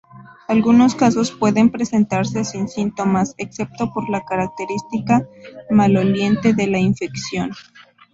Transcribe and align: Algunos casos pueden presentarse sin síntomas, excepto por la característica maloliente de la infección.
Algunos 0.47 0.95
casos 0.95 1.29
pueden 1.29 1.69
presentarse 1.69 2.43
sin 2.43 2.67
síntomas, 2.67 3.35
excepto 3.37 3.93
por 3.93 4.09
la 4.09 4.21
característica 4.25 5.27
maloliente 5.69 6.55
de 6.55 6.65
la 6.65 6.79
infección. 6.79 7.51